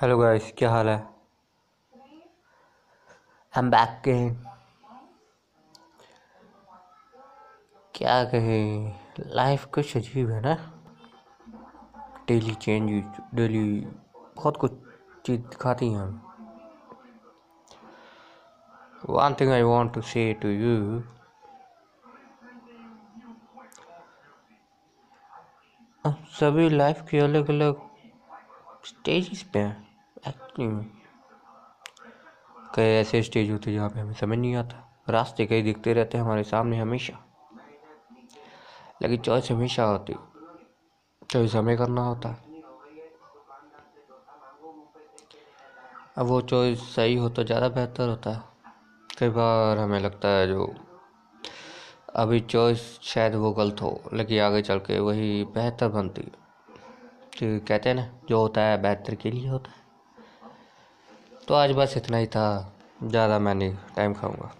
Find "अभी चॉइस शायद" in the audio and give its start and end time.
52.16-53.34